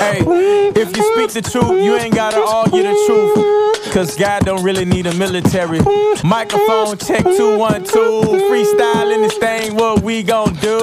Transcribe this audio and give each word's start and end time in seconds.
Hey, 0.00 0.20
if 0.74 0.96
you 0.96 1.02
speak 1.12 1.30
the 1.32 1.42
truth, 1.48 1.82
you 1.84 1.94
ain't 1.96 2.14
gotta 2.14 2.40
argue 2.40 2.82
the 2.82 2.94
truth. 3.06 3.92
Cause 3.92 4.16
God 4.16 4.44
don't 4.44 4.62
really 4.62 4.84
need 4.84 5.06
a 5.06 5.14
military. 5.14 5.80
Microphone 6.24 6.96
check 6.96 7.22
two 7.24 7.58
one 7.58 7.84
two. 7.84 8.22
Freestyling 8.48 9.28
this 9.28 9.36
thing, 9.38 9.74
what 9.76 10.02
we 10.02 10.22
gon' 10.22 10.54
do? 10.54 10.78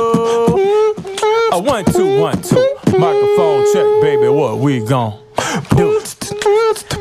A 1.52 1.60
one 1.60 1.86
two 1.86 2.20
one 2.20 2.42
two. 2.42 2.76
Microphone 2.98 3.66
check, 3.74 3.86
baby, 4.02 4.30
what 4.30 4.60
we 4.60 4.82
gon' 4.86 5.20
do? 5.76 6.00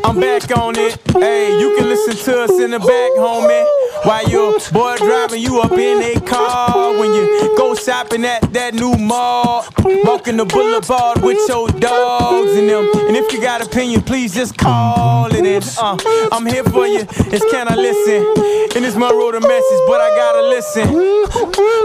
I'm 0.05 0.19
back 0.21 0.57
on 0.57 0.79
it. 0.79 0.99
Hey, 1.13 1.59
you 1.61 1.77
can 1.77 1.89
listen 1.89 2.17
to 2.17 2.43
us 2.45 2.51
in 2.53 2.71
the 2.71 2.79
back, 2.79 3.11
homie. 3.19 3.76
While 4.07 4.29
your 4.31 4.61
boy 4.73 4.97
driving 4.99 5.43
you 5.43 5.61
up 5.61 5.73
in 5.73 6.01
a 6.01 6.21
car. 6.21 6.97
When 6.97 7.13
you 7.13 7.57
go 7.57 7.75
shopping 7.75 8.25
at 8.25 8.53
that 8.53 8.73
new 8.73 8.95
mall. 8.95 9.67
Walking 9.83 10.37
the 10.37 10.45
boulevard 10.45 11.23
with 11.23 11.39
your 11.49 11.69
dogs 11.69 12.53
and 12.57 12.69
them. 12.69 12.89
And 13.09 13.17
if 13.17 13.33
you 13.33 13.41
got 13.41 13.67
opinion, 13.67 14.03
please 14.03 14.33
just 14.33 14.57
call 14.57 15.35
it 15.35 15.45
in. 15.45 15.61
Uh, 15.77 15.99
I'm 16.31 16.47
here 16.47 16.63
for 16.63 16.87
you. 16.87 17.01
It's 17.35 17.45
can 17.51 17.67
I 17.67 17.75
listen? 17.75 18.77
And 18.77 18.85
it's 18.85 18.95
my 18.95 19.11
road 19.11 19.35
a 19.35 19.41
message, 19.41 19.81
but 19.89 20.01
I 20.01 20.11
gotta 20.15 20.43
listen. 20.55 20.87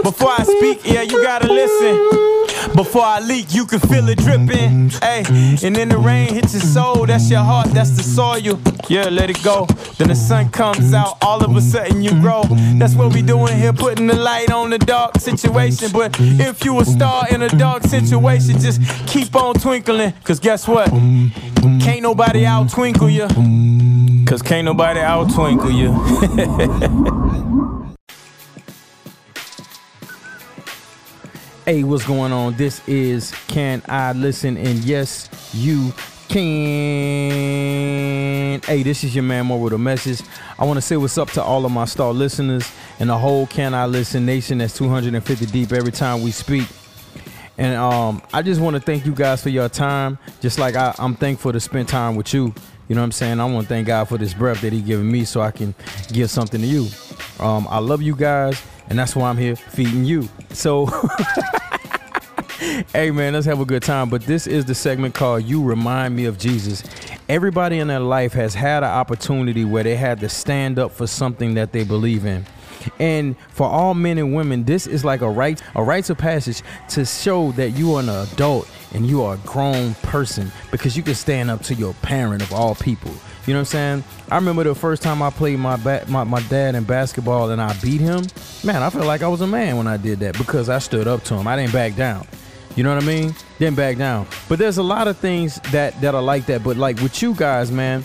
Before 0.04 0.30
I 0.30 0.44
speak, 0.44 0.80
yeah, 0.84 1.02
you 1.02 1.20
gotta 1.24 1.52
listen. 1.52 2.41
Before 2.74 3.02
I 3.04 3.20
leak, 3.20 3.52
you 3.54 3.66
can 3.66 3.80
feel 3.80 4.08
it 4.08 4.18
dripping. 4.18 4.90
Hey, 4.90 5.24
and 5.62 5.74
then 5.76 5.88
the 5.88 5.98
rain 5.98 6.32
hits 6.32 6.54
your 6.54 6.62
soul. 6.62 7.06
That's 7.06 7.30
your 7.30 7.40
heart, 7.40 7.68
that's 7.68 7.90
the 7.90 8.02
soil. 8.02 8.58
Yeah, 8.88 9.08
let 9.08 9.30
it 9.30 9.42
go. 9.42 9.66
Then 9.98 10.08
the 10.08 10.14
sun 10.14 10.50
comes 10.50 10.94
out, 10.94 11.18
all 11.22 11.44
of 11.44 11.54
a 11.56 11.60
sudden 11.60 12.02
you 12.02 12.10
grow. 12.20 12.42
That's 12.78 12.94
what 12.94 13.12
we 13.12 13.22
doing 13.22 13.56
here, 13.56 13.72
putting 13.72 14.06
the 14.06 14.16
light 14.16 14.50
on 14.50 14.70
the 14.70 14.78
dark 14.78 15.18
situation. 15.18 15.90
But 15.92 16.16
if 16.18 16.64
you 16.64 16.78
a 16.80 16.84
star 16.84 17.26
in 17.30 17.42
a 17.42 17.48
dark 17.48 17.82
situation, 17.84 18.58
just 18.58 18.80
keep 19.06 19.34
on 19.34 19.54
twinkling. 19.54 20.14
Cause 20.24 20.40
guess 20.40 20.66
what? 20.66 20.88
Can't 20.88 22.02
nobody 22.02 22.46
out 22.46 22.70
twinkle 22.70 23.10
you. 23.10 23.28
Cause 24.26 24.40
can't 24.42 24.64
nobody 24.64 25.00
out 25.00 25.32
twinkle 25.34 25.70
you. 25.70 27.18
Hey, 31.64 31.84
what's 31.84 32.04
going 32.04 32.32
on? 32.32 32.56
This 32.56 32.82
is 32.88 33.30
Can 33.46 33.84
I 33.86 34.14
Listen? 34.14 34.56
And 34.56 34.80
yes, 34.80 35.28
you 35.54 35.92
can. 36.28 36.40
Hey, 38.62 38.82
this 38.82 39.04
is 39.04 39.14
your 39.14 39.22
man 39.22 39.46
More 39.46 39.60
with 39.60 39.72
a 39.72 39.78
message. 39.78 40.22
I 40.58 40.64
want 40.64 40.78
to 40.78 40.80
say 40.80 40.96
what's 40.96 41.16
up 41.18 41.30
to 41.30 41.42
all 41.42 41.64
of 41.64 41.70
my 41.70 41.84
star 41.84 42.12
listeners 42.12 42.68
and 42.98 43.08
the 43.08 43.16
whole 43.16 43.46
Can 43.46 43.74
I 43.74 43.86
Listen 43.86 44.26
Nation 44.26 44.58
that's 44.58 44.76
250 44.76 45.46
deep 45.46 45.70
every 45.70 45.92
time 45.92 46.22
we 46.22 46.32
speak. 46.32 46.66
And 47.56 47.76
um, 47.76 48.22
I 48.32 48.42
just 48.42 48.60
want 48.60 48.74
to 48.74 48.82
thank 48.82 49.06
you 49.06 49.14
guys 49.14 49.40
for 49.40 49.50
your 49.50 49.68
time. 49.68 50.18
Just 50.40 50.58
like 50.58 50.74
I, 50.74 50.92
I'm 50.98 51.14
thankful 51.14 51.52
to 51.52 51.60
spend 51.60 51.86
time 51.86 52.16
with 52.16 52.34
you. 52.34 52.52
You 52.88 52.96
know 52.96 53.02
what 53.02 53.06
I'm 53.06 53.12
saying? 53.12 53.38
I 53.38 53.44
want 53.44 53.68
to 53.68 53.68
thank 53.68 53.86
God 53.86 54.08
for 54.08 54.18
this 54.18 54.34
breath 54.34 54.62
that 54.62 54.72
He 54.72 54.80
given 54.80 55.08
me 55.08 55.24
so 55.24 55.40
I 55.40 55.52
can 55.52 55.76
give 56.12 56.28
something 56.28 56.60
to 56.60 56.66
you. 56.66 56.88
Um, 57.38 57.68
I 57.70 57.78
love 57.78 58.02
you 58.02 58.16
guys 58.16 58.60
and 58.92 58.98
that's 58.98 59.16
why 59.16 59.30
I'm 59.30 59.38
here 59.38 59.56
feeding 59.56 60.04
you. 60.04 60.28
So, 60.50 60.84
hey 62.92 63.10
man, 63.10 63.32
let's 63.32 63.46
have 63.46 63.58
a 63.58 63.64
good 63.64 63.82
time. 63.82 64.10
But 64.10 64.20
this 64.24 64.46
is 64.46 64.66
the 64.66 64.74
segment 64.74 65.14
called 65.14 65.44
You 65.44 65.64
Remind 65.64 66.14
Me 66.14 66.26
of 66.26 66.36
Jesus. 66.36 66.82
Everybody 67.26 67.78
in 67.78 67.88
their 67.88 68.00
life 68.00 68.34
has 68.34 68.54
had 68.54 68.82
an 68.82 68.90
opportunity 68.90 69.64
where 69.64 69.82
they 69.82 69.96
had 69.96 70.20
to 70.20 70.28
stand 70.28 70.78
up 70.78 70.92
for 70.92 71.06
something 71.06 71.54
that 71.54 71.72
they 71.72 71.84
believe 71.84 72.26
in. 72.26 72.44
And 72.98 73.34
for 73.48 73.66
all 73.66 73.94
men 73.94 74.18
and 74.18 74.34
women, 74.34 74.64
this 74.64 74.86
is 74.86 75.06
like 75.06 75.22
a 75.22 75.30
right 75.30 75.58
a 75.74 75.82
rites 75.82 76.10
of 76.10 76.18
passage 76.18 76.60
to 76.90 77.06
show 77.06 77.52
that 77.52 77.70
you 77.70 77.94
are 77.94 78.00
an 78.00 78.10
adult 78.10 78.68
and 78.92 79.06
you 79.06 79.22
are 79.22 79.34
a 79.34 79.38
grown 79.38 79.94
person 79.94 80.50
because 80.70 80.96
you 80.96 81.02
can 81.02 81.14
stand 81.14 81.50
up 81.50 81.62
to 81.62 81.74
your 81.74 81.94
parent 81.94 82.42
of 82.42 82.52
all 82.52 82.74
people. 82.74 83.12
You 83.46 83.54
know 83.54 83.60
what 83.60 83.74
I'm 83.74 84.02
saying? 84.02 84.04
I 84.30 84.36
remember 84.36 84.62
the 84.64 84.74
first 84.74 85.02
time 85.02 85.20
I 85.20 85.30
played 85.30 85.58
my, 85.58 85.76
ba- 85.76 86.04
my 86.08 86.22
my 86.24 86.40
dad 86.42 86.74
in 86.74 86.84
basketball 86.84 87.50
and 87.50 87.60
I 87.60 87.74
beat 87.80 88.00
him. 88.00 88.24
Man, 88.62 88.82
I 88.82 88.90
felt 88.90 89.06
like 89.06 89.22
I 89.22 89.28
was 89.28 89.40
a 89.40 89.46
man 89.46 89.76
when 89.76 89.88
I 89.88 89.96
did 89.96 90.20
that 90.20 90.38
because 90.38 90.68
I 90.68 90.78
stood 90.78 91.08
up 91.08 91.24
to 91.24 91.34
him. 91.34 91.48
I 91.48 91.56
didn't 91.56 91.72
back 91.72 91.96
down. 91.96 92.26
You 92.76 92.84
know 92.84 92.94
what 92.94 93.02
I 93.02 93.06
mean? 93.06 93.34
Didn't 93.58 93.76
back 93.76 93.98
down. 93.98 94.26
But 94.48 94.58
there's 94.58 94.78
a 94.78 94.82
lot 94.82 95.08
of 95.08 95.18
things 95.18 95.56
that 95.72 96.00
that 96.00 96.14
are 96.14 96.22
like 96.22 96.46
that. 96.46 96.62
But 96.62 96.76
like 96.76 97.00
with 97.00 97.20
you 97.20 97.34
guys, 97.34 97.72
man, 97.72 98.04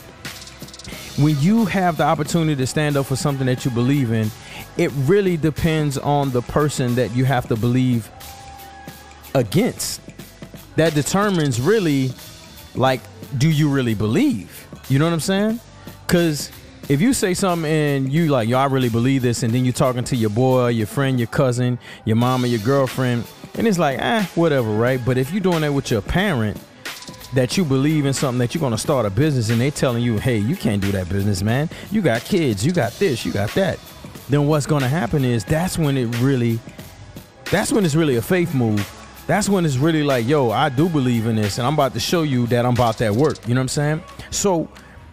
when 1.17 1.40
you 1.40 1.66
have 1.66 1.97
the 1.97 2.03
opportunity 2.03 2.56
to 2.56 2.67
stand 2.67 2.97
up 2.97 3.06
for 3.06 3.16
something 3.16 3.45
that 3.45 3.63
you 3.63 3.72
believe 3.72 4.11
in, 4.11 4.29
it 4.78 4.91
really 5.06 5.38
depends 5.38 5.97
on 5.97 6.31
the 6.31 6.41
person 6.41 6.95
that 6.95 7.16
you 7.16 7.25
have 7.25 7.47
to 7.47 7.56
believe 7.56 8.09
against. 9.34 10.01
That 10.77 10.93
determines 10.93 11.59
really, 11.59 12.11
like, 12.75 13.01
do 13.38 13.49
you 13.49 13.69
really 13.69 13.95
believe? 13.95 14.67
You 14.89 14.99
know 14.99 15.05
what 15.05 15.13
I'm 15.13 15.19
saying? 15.19 15.59
Because 16.05 16.51
if 16.88 17.01
you 17.01 17.13
say 17.13 17.33
something 17.33 17.69
and 17.69 18.13
you 18.13 18.27
like, 18.27 18.47
yo, 18.47 18.57
I 18.57 18.65
really 18.65 18.89
believe 18.89 19.21
this, 19.21 19.43
and 19.43 19.53
then 19.53 19.66
you're 19.66 19.73
talking 19.73 20.03
to 20.05 20.16
your 20.16 20.29
boy, 20.29 20.69
your 20.69 20.87
friend, 20.87 21.19
your 21.19 21.27
cousin, 21.27 21.79
your 22.05 22.16
mom, 22.16 22.43
or 22.43 22.47
your 22.47 22.61
girlfriend, 22.61 23.25
and 23.55 23.67
it's 23.67 23.77
like, 23.79 23.97
ah, 23.99 24.21
eh, 24.21 24.25
whatever, 24.35 24.69
right? 24.69 25.03
But 25.03 25.17
if 25.17 25.31
you're 25.31 25.41
doing 25.41 25.61
that 25.61 25.73
with 25.73 25.91
your 25.91 26.01
parent, 26.01 26.57
that 27.33 27.57
you 27.57 27.66
believe 27.66 28.05
in 28.05 28.13
something 28.13 28.39
that 28.39 28.55
you're 28.55 28.61
gonna 28.61 28.77
start 28.77 29.05
a 29.05 29.09
business, 29.09 29.49
and 29.49 29.59
they 29.59 29.71
telling 29.71 30.01
you, 30.03 30.17
hey, 30.17 30.37
you 30.37 30.55
can't 30.55 30.81
do 30.81 30.91
that 30.93 31.09
business, 31.09 31.43
man. 31.43 31.69
You 31.91 32.01
got 32.01 32.21
kids, 32.21 32.66
you 32.66 32.71
got 32.71 32.93
this, 32.93 33.25
you 33.25 33.33
got 33.33 33.49
that. 33.55 33.79
Then 34.29 34.47
what's 34.47 34.66
gonna 34.66 34.87
happen 34.87 35.25
is 35.25 35.43
that's 35.43 35.77
when 35.77 35.97
it 35.97 36.05
really, 36.19 36.59
that's 37.51 37.71
when 37.71 37.83
it's 37.83 37.95
really 37.95 38.16
a 38.16 38.21
faith 38.21 38.53
move. 38.53 38.93
That's 39.27 39.49
when 39.49 39.65
it's 39.65 39.75
really 39.75 40.03
like, 40.03 40.25
yo, 40.25 40.51
I 40.51 40.69
do 40.69 40.88
believe 40.88 41.27
in 41.27 41.35
this, 41.35 41.57
and 41.57 41.67
I'm 41.67 41.73
about 41.73 41.93
to 41.93 41.99
show 41.99 42.23
you 42.23 42.47
that 42.47 42.65
I'm 42.65 42.73
about 42.73 42.97
that 42.99 43.13
work. 43.13 43.45
You 43.45 43.53
know 43.53 43.59
what 43.59 43.63
I'm 43.63 43.67
saying? 43.67 44.03
So 44.31 44.69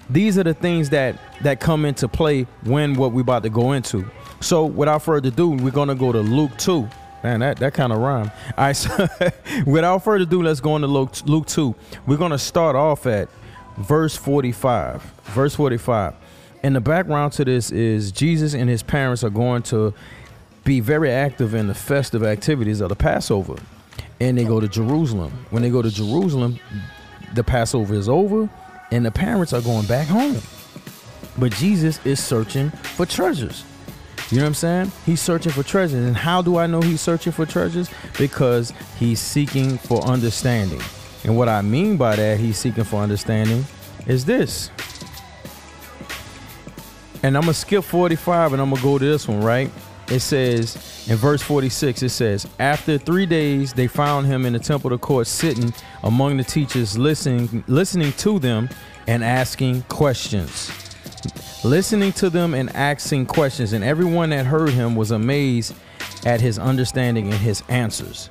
these 0.09 0.39
are 0.39 0.45
the 0.45 0.55
things 0.55 0.91
that 0.91 1.19
that 1.43 1.59
come 1.59 1.85
into 1.85 2.07
play 2.07 2.47
when 2.63 2.95
what 2.95 3.13
we're 3.13 3.23
about 3.23 3.43
to 3.43 3.51
go 3.51 3.73
into. 3.73 4.09
So 4.41 4.67
without 4.67 5.03
further 5.03 5.29
ado, 5.29 5.51
we're 5.51 5.73
gonna 5.73 5.97
go 5.97 6.13
to 6.13 6.21
Luke 6.21 6.57
2. 6.59 6.89
Man, 7.25 7.41
that, 7.41 7.57
that 7.57 7.75
kind 7.75 7.93
of 7.93 7.99
rhyme. 7.99 8.31
All 8.57 8.65
right, 8.65 8.73
so 8.77 9.09
without 9.67 10.05
further 10.05 10.23
ado, 10.23 10.43
let's 10.43 10.61
go 10.61 10.77
into 10.77 10.87
Luke, 10.89 11.15
Luke 11.27 11.47
2. 11.47 11.75
We're 12.07 12.17
gonna 12.17 12.39
start 12.39 12.77
off 12.77 13.07
at 13.07 13.29
verse 13.79 14.15
45. 14.15 15.03
Verse 15.25 15.57
45. 15.57 16.15
And 16.63 16.77
the 16.77 16.81
background 16.81 17.33
to 17.35 17.45
this 17.45 17.73
is 17.73 18.13
Jesus 18.13 18.55
and 18.55 18.71
his 18.71 18.83
parents 18.83 19.25
are 19.25 19.31
going 19.31 19.63
to 19.65 19.93
be 20.65 20.81
very 20.81 21.11
active 21.11 21.53
in 21.53 21.67
the 21.67 21.75
festive 21.75 22.23
activities 22.23 22.81
of 22.81 22.89
the 22.89 22.97
Passover. 22.97 23.57
And 24.21 24.39
they 24.39 24.45
go 24.45 24.61
to 24.61 24.69
Jerusalem. 24.69 25.33
When 25.51 25.63
they 25.63 25.71
go 25.71 25.83
to 25.83 25.91
Jerusalem, 25.91 26.59
the 27.35 27.45
Passover 27.45 27.95
is 27.95 28.09
over 28.09 28.49
and 28.91 29.05
the 29.05 29.11
parents 29.11 29.53
are 29.53 29.61
going 29.61 29.87
back 29.87 30.07
home. 30.07 30.41
But 31.37 31.53
Jesus 31.53 32.05
is 32.07 32.23
searching 32.23 32.71
for 32.71 33.07
treasures. 33.07 33.65
You 34.31 34.39
know 34.39 34.45
what 34.45 34.49
I'm 34.49 34.55
saying? 34.55 34.93
He's 35.05 35.21
searching 35.21 35.53
for 35.53 35.63
treasures. 35.63 36.05
And 36.05 36.17
how 36.17 36.43
do 36.43 36.57
I 36.57 36.67
know 36.67 36.81
he's 36.81 37.01
searching 37.01 37.33
for 37.33 37.45
treasures? 37.45 37.91
Because 38.19 38.73
he's 38.99 39.21
seeking 39.21 39.79
for 39.79 40.03
understanding. 40.05 40.81
And 41.25 41.37
what 41.37 41.49
I 41.49 41.63
mean 41.63 41.97
by 41.97 42.17
that, 42.17 42.39
he's 42.39 42.59
seeking 42.59 42.85
for 42.85 43.01
understanding, 43.01 43.65
is 44.07 44.25
this. 44.25 44.71
And 47.23 47.37
I'm 47.37 47.43
going 47.43 47.55
to 47.55 47.59
skip 47.59 47.85
45 47.85 48.53
and 48.53 48.63
I'm 48.63 48.71
going 48.71 48.81
to 48.81 48.83
go 48.83 48.99
to 48.99 49.05
this 49.05 49.27
one, 49.27 49.41
right? 49.41 49.71
It 50.09 50.21
says 50.21 50.77
in 51.07 51.17
verse 51.17 51.43
46, 51.43 52.03
it 52.03 52.09
says, 52.09 52.47
After 52.59 52.97
three 52.97 53.27
days, 53.27 53.75
they 53.75 53.87
found 53.87 54.27
him 54.27 54.47
in 54.47 54.55
the 54.55 54.59
temple 54.59 54.93
of 54.93 55.03
court 55.03 55.27
sitting 55.27 55.73
among 56.03 56.39
the 56.39 56.45
teachers, 56.45 56.97
listening, 56.97 57.63
listening 57.67 58.13
to 58.13 58.39
them 58.39 58.71
and 59.07 59.23
asking 59.23 59.83
questions. 59.83 60.71
Listening 61.63 62.13
to 62.13 62.31
them 62.31 62.55
and 62.55 62.75
asking 62.75 63.27
questions. 63.27 63.75
And 63.75 63.85
everyone 63.85 64.31
that 64.31 64.47
heard 64.47 64.71
him 64.71 64.97
was 64.97 65.11
amazed 65.11 65.75
at 66.25 66.41
his 66.41 66.59
understanding 66.59 67.27
and 67.31 67.41
his 67.41 67.63
answers. 67.69 68.31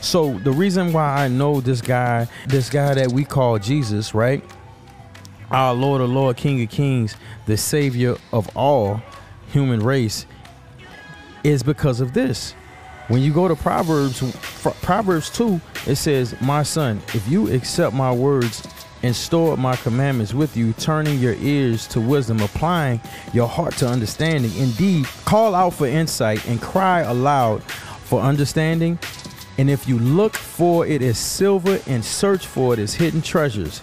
So 0.00 0.38
the 0.38 0.52
reason 0.52 0.92
why 0.92 1.24
I 1.24 1.28
know 1.28 1.60
this 1.60 1.82
guy, 1.82 2.26
this 2.46 2.70
guy 2.70 2.94
that 2.94 3.12
we 3.12 3.24
call 3.24 3.58
Jesus, 3.58 4.14
right? 4.14 4.42
Our 5.50 5.74
Lord 5.74 6.00
of 6.00 6.08
Lord, 6.10 6.38
King 6.38 6.62
of 6.62 6.70
Kings, 6.70 7.16
the 7.46 7.56
Savior 7.58 8.16
of 8.32 8.54
all 8.56 9.02
human 9.48 9.80
race, 9.80 10.26
is 11.44 11.62
because 11.62 12.00
of 12.00 12.14
this. 12.14 12.54
When 13.08 13.20
you 13.20 13.32
go 13.32 13.48
to 13.48 13.54
Proverbs, 13.54 14.22
Proverbs 14.80 15.28
2, 15.30 15.60
it 15.86 15.96
says, 15.96 16.34
My 16.40 16.62
son, 16.62 17.02
if 17.08 17.28
you 17.28 17.52
accept 17.52 17.94
my 17.94 18.10
words 18.10 18.66
and 19.02 19.14
store 19.14 19.58
my 19.58 19.76
commandments 19.76 20.32
with 20.32 20.56
you, 20.56 20.72
turning 20.72 21.18
your 21.18 21.34
ears 21.34 21.86
to 21.88 22.00
wisdom, 22.00 22.40
applying 22.40 23.02
your 23.34 23.46
heart 23.46 23.76
to 23.76 23.86
understanding, 23.86 24.56
indeed, 24.56 25.04
call 25.26 25.54
out 25.54 25.74
for 25.74 25.86
insight 25.86 26.48
and 26.48 26.62
cry 26.62 27.00
aloud 27.00 27.62
for 27.62 28.22
understanding. 28.22 28.98
And 29.58 29.68
if 29.68 29.86
you 29.86 29.98
look 29.98 30.34
for 30.34 30.86
it 30.86 31.02
as 31.02 31.18
silver 31.18 31.78
and 31.86 32.02
search 32.02 32.46
for 32.46 32.72
it 32.72 32.78
as 32.78 32.94
hidden 32.94 33.20
treasures, 33.20 33.82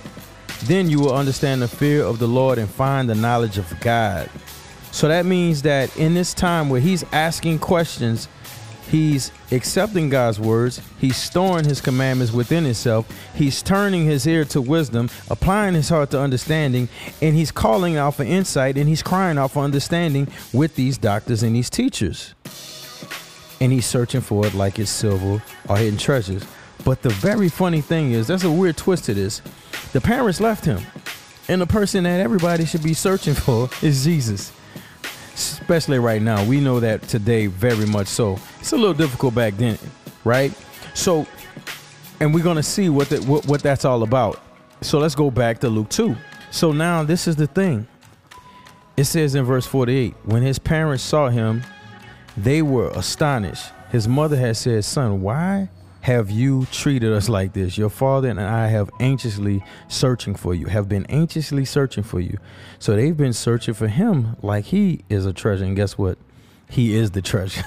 then 0.64 0.90
you 0.90 1.00
will 1.00 1.14
understand 1.14 1.62
the 1.62 1.68
fear 1.68 2.04
of 2.04 2.18
the 2.18 2.28
Lord 2.28 2.58
and 2.58 2.68
find 2.68 3.08
the 3.08 3.16
knowledge 3.16 3.60
of 3.60 3.80
God. 3.80 4.32
So 4.92 5.08
that 5.08 5.26
means 5.26 5.62
that 5.64 5.96
in 5.98 6.14
this 6.14 6.34
time 6.34 6.70
where 6.70 6.82
he's 6.82 7.04
asking 7.12 7.60
questions, 7.60 8.28
He's 8.92 9.32
accepting 9.54 10.10
God's 10.10 10.38
words. 10.38 10.82
He's 11.00 11.16
storing 11.16 11.64
his 11.64 11.80
commandments 11.80 12.34
within 12.34 12.66
himself. 12.66 13.08
He's 13.34 13.62
turning 13.62 14.04
his 14.04 14.28
ear 14.28 14.44
to 14.46 14.60
wisdom, 14.60 15.10
applying 15.30 15.76
his 15.76 15.88
heart 15.88 16.12
to 16.12 16.20
understanding, 16.20 16.90
and 17.22 17.34
he's 17.34 17.54
calling 17.54 17.96
out 17.96 18.16
for 18.16 18.26
insight 18.26 18.78
and 18.78 18.90
he's 18.90 19.02
crying 19.02 19.38
out 19.38 19.52
for 19.52 19.64
understanding 19.64 20.28
with 20.52 20.76
these 20.76 20.98
doctors 20.98 21.42
and 21.42 21.56
these 21.56 21.70
teachers. 21.70 22.36
And 23.62 23.72
he's 23.72 23.86
searching 23.86 24.20
for 24.20 24.46
it 24.46 24.54
like 24.56 24.78
it's 24.78 24.92
silver 24.92 25.42
or 25.70 25.78
hidden 25.78 25.98
treasures. 25.98 26.44
But 26.84 27.02
the 27.02 27.12
very 27.12 27.48
funny 27.48 27.80
thing 27.80 28.12
is, 28.12 28.28
there's 28.28 28.44
a 28.44 28.52
weird 28.52 28.76
twist 28.76 29.06
to 29.06 29.14
this. 29.14 29.42
The 29.94 30.02
parents 30.02 30.42
left 30.42 30.66
him, 30.66 30.82
and 31.48 31.62
the 31.62 31.68
person 31.68 32.04
that 32.04 32.20
everybody 32.20 32.66
should 32.66 32.84
be 32.84 32.94
searching 32.94 33.34
for 33.36 33.70
is 33.82 34.04
Jesus 34.04 34.52
especially 35.42 36.00
right 36.00 36.22
now. 36.22 36.44
We 36.46 36.60
know 36.60 36.80
that 36.80 37.04
today 37.04 37.48
very 37.48 37.86
much 37.86 38.08
so. 38.08 38.38
It's 38.60 38.74
a 38.74 38.78
little 38.78 38.94
difficult 38.94 39.36
back 39.36 39.56
then, 39.58 39.78
right? 40.24 40.54
So, 40.94 41.26
and 42.20 42.34
we're 42.34 42.44
gonna 42.44 42.64
see 42.64 42.90
what 42.90 43.10
that 43.10 43.26
what, 43.26 43.46
what 43.48 43.62
that's 43.62 43.86
all 43.86 44.04
about. 44.04 44.42
So 44.82 45.00
let's 45.00 45.16
go 45.16 45.30
back 45.32 45.60
to 45.60 45.70
Luke 45.70 45.90
2. 45.90 46.16
So 46.50 46.72
now 46.72 47.04
this 47.04 47.28
is 47.28 47.36
the 47.36 47.48
thing. 47.48 47.88
It 48.98 49.06
says 49.06 49.36
in 49.36 49.46
verse 49.46 49.66
48, 49.66 50.14
when 50.26 50.44
his 50.44 50.60
parents 50.60 51.04
saw 51.04 51.30
him, 51.30 51.64
they 52.36 52.62
were 52.62 52.90
astonished. 52.90 53.68
His 53.90 54.08
mother 54.08 54.36
had 54.38 54.58
said, 54.58 54.84
Son, 54.86 55.22
why 55.22 55.70
have 56.02 56.32
you 56.32 56.66
treated 56.72 57.14
us 57.14 57.30
like 57.30 57.54
this? 57.54 57.78
Your 57.78 57.90
father 57.90 58.28
and 58.28 58.42
I 58.42 58.68
have 58.68 58.90
anxiously 59.00 59.64
searching 59.88 60.36
for 60.36 60.54
you, 60.54 60.66
have 60.66 60.90
been 60.90 61.06
anxiously 61.06 61.64
searching 61.64 62.04
for 62.04 62.20
you. 62.20 62.38
So 62.80 62.96
they've 62.96 63.16
been 63.16 63.34
searching 63.34 63.76
for 63.76 63.88
him 63.88 64.36
like 64.42 64.66
he 64.66 65.04
is 65.10 65.26
a 65.26 65.34
treasure. 65.34 65.64
And 65.64 65.76
guess 65.76 65.98
what? 65.98 66.18
He 66.70 66.96
is 66.96 67.12
the 67.12 67.22
treasure. 67.22 67.64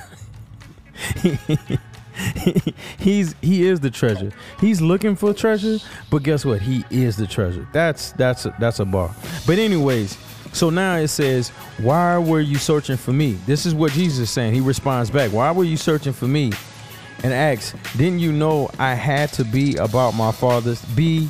he's 2.99 3.35
he 3.41 3.67
is 3.67 3.81
the 3.81 3.91
treasure. 3.91 4.33
He's 4.61 4.81
looking 4.81 5.15
for 5.17 5.35
treasure, 5.35 5.79
but 6.11 6.23
guess 6.23 6.45
what? 6.45 6.61
He 6.63 6.85
is 6.91 7.17
the 7.17 7.27
treasure. 7.27 7.69
That's 7.73 8.13
that's 8.13 8.47
a, 8.47 8.55
that's 8.59 8.81
a 8.81 8.85
bar. 8.85 9.15
But 9.47 9.59
anyways, 9.59 10.17
so 10.53 10.71
now 10.71 10.97
it 10.97 11.09
says, 11.09 11.51
"Why 11.79 12.19
were 12.19 12.41
you 12.41 12.57
searching 12.57 12.97
for 12.97 13.13
me?" 13.13 13.33
This 13.47 13.67
is 13.67 13.75
what 13.75 13.93
Jesus 13.93 14.21
is 14.21 14.31
saying. 14.31 14.55
He 14.55 14.61
responds 14.61 15.11
back, 15.11 15.33
"Why 15.33 15.51
were 15.51 15.65
you 15.65 15.77
searching 15.77 16.13
for 16.13 16.27
me?" 16.27 16.53
And 17.25 17.33
asks, 17.33 17.75
Didn't 17.97 18.21
you 18.21 18.31
know 18.31 18.71
I 18.79 18.95
had 18.95 19.33
to 19.33 19.45
be 19.45 19.75
about 19.77 20.15
my 20.15 20.31
father's, 20.31 20.85
be 20.95 21.29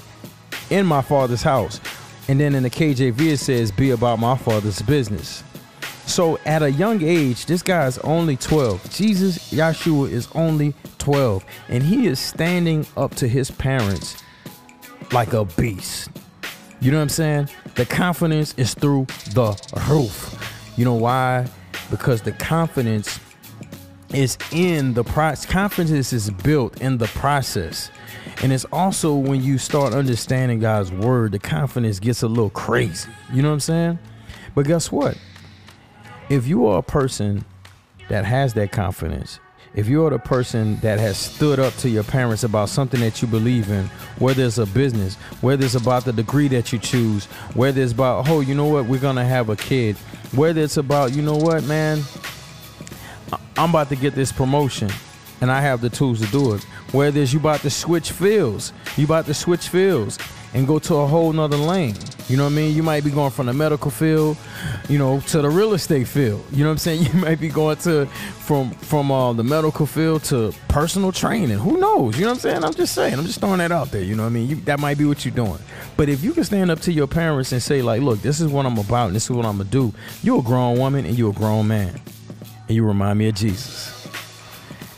in 0.68 0.84
my 0.84 1.00
father's 1.00 1.42
house? 1.42 1.80
And 2.28 2.40
then 2.40 2.54
in 2.54 2.64
the 2.64 2.70
KJV, 2.70 3.20
it 3.20 3.38
says, 3.38 3.72
Be 3.72 3.90
about 3.90 4.18
my 4.18 4.36
father's 4.36 4.82
business. 4.82 5.42
So 6.06 6.38
at 6.44 6.62
a 6.62 6.70
young 6.70 7.02
age, 7.02 7.46
this 7.46 7.62
guy 7.62 7.86
is 7.86 7.98
only 7.98 8.36
12. 8.36 8.90
Jesus, 8.90 9.52
Yeshua, 9.52 10.10
is 10.10 10.28
only 10.34 10.74
12. 10.98 11.44
And 11.68 11.82
he 11.82 12.08
is 12.08 12.18
standing 12.18 12.86
up 12.96 13.14
to 13.16 13.28
his 13.28 13.50
parents 13.50 14.22
like 15.12 15.32
a 15.32 15.44
beast. 15.44 16.10
You 16.80 16.90
know 16.90 16.98
what 16.98 17.04
I'm 17.04 17.08
saying? 17.08 17.48
The 17.76 17.86
confidence 17.86 18.52
is 18.58 18.74
through 18.74 19.06
the 19.32 19.56
roof. 19.88 20.72
You 20.76 20.84
know 20.84 20.94
why? 20.94 21.46
Because 21.90 22.20
the 22.20 22.32
confidence 22.32 23.20
is 24.14 24.38
in 24.52 24.94
the 24.94 25.04
process. 25.04 25.46
Confidence 25.46 26.12
is 26.12 26.30
built 26.30 26.80
in 26.80 26.98
the 26.98 27.06
process. 27.08 27.90
And 28.42 28.52
it's 28.52 28.64
also 28.66 29.14
when 29.14 29.42
you 29.42 29.58
start 29.58 29.94
understanding 29.94 30.60
God's 30.60 30.90
word, 30.90 31.32
the 31.32 31.38
confidence 31.38 32.00
gets 32.00 32.22
a 32.22 32.28
little 32.28 32.50
crazy. 32.50 33.10
You 33.32 33.42
know 33.42 33.48
what 33.48 33.54
I'm 33.54 33.60
saying? 33.60 33.98
But 34.54 34.66
guess 34.66 34.90
what? 34.90 35.18
If 36.28 36.46
you 36.46 36.66
are 36.66 36.78
a 36.78 36.82
person 36.82 37.44
that 38.08 38.24
has 38.24 38.54
that 38.54 38.72
confidence, 38.72 39.40
if 39.74 39.88
you're 39.88 40.10
the 40.10 40.20
person 40.20 40.76
that 40.76 41.00
has 41.00 41.18
stood 41.18 41.58
up 41.58 41.74
to 41.78 41.88
your 41.88 42.04
parents 42.04 42.44
about 42.44 42.68
something 42.68 43.00
that 43.00 43.20
you 43.20 43.26
believe 43.26 43.70
in, 43.70 43.86
whether 44.18 44.44
it's 44.44 44.58
a 44.58 44.66
business, 44.66 45.16
whether 45.40 45.64
it's 45.64 45.74
about 45.74 46.04
the 46.04 46.12
degree 46.12 46.46
that 46.48 46.72
you 46.72 46.78
choose, 46.78 47.24
whether 47.54 47.82
it's 47.82 47.92
about, 47.92 48.28
oh, 48.28 48.40
you 48.40 48.54
know 48.54 48.66
what, 48.66 48.86
we're 48.86 49.00
going 49.00 49.16
to 49.16 49.24
have 49.24 49.48
a 49.48 49.56
kid, 49.56 49.96
whether 50.32 50.60
it's 50.60 50.76
about, 50.76 51.12
you 51.12 51.22
know 51.22 51.36
what, 51.36 51.64
man, 51.64 52.02
I'm 53.56 53.70
about 53.70 53.88
to 53.90 53.96
get 53.96 54.14
this 54.14 54.32
promotion 54.32 54.90
and 55.40 55.50
I 55.50 55.60
have 55.60 55.80
the 55.80 55.90
tools 55.90 56.20
to 56.20 56.26
do 56.32 56.54
it. 56.54 56.64
Whether 56.92 57.20
it's 57.20 57.32
you 57.32 57.38
about 57.38 57.60
to 57.60 57.70
switch 57.70 58.12
fields, 58.12 58.72
you 58.96 59.04
about 59.04 59.26
to 59.26 59.34
switch 59.34 59.68
fields 59.68 60.18
and 60.54 60.66
go 60.66 60.78
to 60.78 60.94
a 60.94 61.06
whole 61.06 61.32
nother 61.32 61.56
lane. 61.56 61.96
You 62.28 62.36
know 62.36 62.44
what 62.44 62.52
I 62.52 62.54
mean? 62.54 62.74
You 62.74 62.82
might 62.82 63.04
be 63.04 63.10
going 63.10 63.30
from 63.32 63.46
the 63.46 63.52
medical 63.52 63.90
field, 63.90 64.36
you 64.88 64.98
know, 64.98 65.20
to 65.20 65.42
the 65.42 65.50
real 65.50 65.74
estate 65.74 66.06
field. 66.08 66.42
You 66.52 66.62
know 66.62 66.70
what 66.70 66.72
I'm 66.72 66.78
saying? 66.78 67.06
You 67.14 67.20
might 67.20 67.40
be 67.40 67.48
going 67.48 67.76
to 67.78 68.06
from 68.06 68.70
from 68.70 69.10
uh, 69.10 69.32
the 69.34 69.44
medical 69.44 69.84
field 69.84 70.24
to 70.24 70.54
personal 70.68 71.12
training. 71.12 71.58
Who 71.58 71.76
knows? 71.78 72.16
You 72.16 72.22
know 72.22 72.30
what 72.30 72.36
I'm 72.36 72.40
saying? 72.40 72.64
I'm 72.64 72.72
just 72.74 72.94
saying. 72.94 73.14
I'm 73.14 73.26
just 73.26 73.40
throwing 73.40 73.58
that 73.58 73.72
out 73.72 73.90
there. 73.90 74.02
You 74.02 74.16
know 74.16 74.22
what 74.22 74.30
I 74.30 74.32
mean? 74.32 74.48
You, 74.48 74.56
that 74.62 74.80
might 74.80 74.96
be 74.96 75.04
what 75.04 75.24
you're 75.24 75.34
doing. 75.34 75.58
But 75.96 76.08
if 76.08 76.24
you 76.24 76.32
can 76.32 76.44
stand 76.44 76.70
up 76.70 76.80
to 76.80 76.92
your 76.92 77.06
parents 77.06 77.52
and 77.52 77.62
say 77.62 77.82
like, 77.82 78.00
"Look, 78.00 78.22
this 78.22 78.40
is 78.40 78.48
what 78.48 78.64
I'm 78.64 78.78
about. 78.78 79.08
and 79.08 79.16
This 79.16 79.24
is 79.24 79.30
what 79.30 79.44
I'm 79.44 79.58
gonna 79.58 79.68
do," 79.68 79.92
you're 80.22 80.38
a 80.38 80.42
grown 80.42 80.78
woman 80.78 81.04
and 81.04 81.18
you're 81.18 81.30
a 81.30 81.34
grown 81.34 81.68
man 81.68 82.00
you 82.74 82.84
remind 82.84 83.18
me 83.18 83.28
of 83.28 83.34
Jesus. 83.34 84.08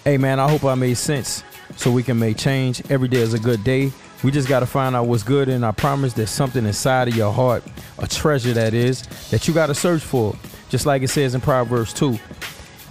Hey 0.05 0.19
man, 0.19 0.41
I 0.41 0.49
hope 0.49 0.65
I 0.65 0.75
made 0.75 0.97
sense 0.97 1.45
so 1.77 1.91
we 1.91 2.03
can 2.03 2.19
make 2.19 2.37
change. 2.37 2.83
Every 2.91 3.09
day 3.09 3.21
is 3.21 3.35
a 3.35 3.39
good 3.39 3.63
day. 3.65 3.93
We 4.25 4.31
just 4.31 4.49
got 4.49 4.61
to 4.61 4.67
find 4.67 4.97
out 4.97 5.07
what's 5.07 5.23
good, 5.23 5.49
and 5.49 5.65
I 5.65 5.73
promise 5.73 6.15
there's 6.15 6.31
something 6.31 6.65
inside 6.65 7.09
of 7.09 7.15
your 7.15 7.33
heart, 7.33 7.63
a 7.99 8.07
treasure 8.07 8.55
that 8.55 8.73
is, 8.73 9.03
that 9.31 9.47
you 9.47 9.53
got 9.53 9.67
to 9.67 9.75
search 9.75 10.03
for. 10.03 10.35
Just 10.69 10.87
like 10.87 11.03
it 11.03 11.09
says 11.09 11.35
in 11.35 11.41
Proverbs 11.41 11.93
2, 11.93 12.19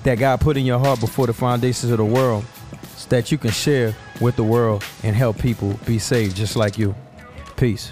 that 0.03 0.15
God 0.15 0.39
put 0.39 0.55
in 0.55 0.65
your 0.65 0.79
heart 0.79 0.99
before 0.99 1.25
the 1.25 1.33
foundations 1.33 1.91
of 1.91 1.97
the 1.97 2.05
world, 2.05 2.45
so 2.95 3.09
that 3.09 3.31
you 3.31 3.37
can 3.37 3.51
share 3.51 3.95
with 4.21 4.35
the 4.35 4.43
world 4.43 4.85
and 5.03 5.15
help 5.15 5.39
people 5.39 5.79
be 5.85 5.97
saved 5.97 6.35
just 6.35 6.55
like 6.55 6.77
you. 6.77 6.95
Peace. 7.57 7.91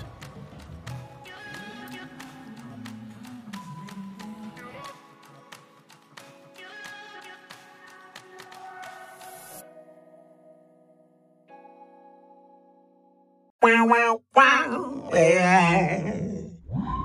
Wow, 14.35 15.09
baby. 15.11 16.49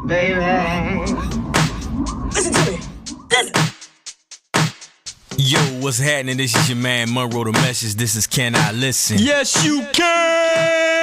Baby. 0.06 0.40
Listen 2.34 2.52
to 2.52 2.70
me. 2.70 2.78
Listen. 3.31 3.75
Yo, 5.37 5.58
what's 5.81 5.99
happening? 5.99 6.37
This 6.37 6.56
is 6.56 6.69
your 6.69 6.78
man 6.78 7.12
Monroe 7.12 7.44
the 7.44 7.52
Message. 7.52 7.94
This 7.94 8.16
is 8.16 8.26
Can 8.26 8.55
I 8.56 8.72
Listen? 8.72 9.19
Yes, 9.20 9.64
you 9.64 9.87
can. 9.93 10.97